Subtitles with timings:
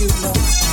[0.00, 0.65] you love.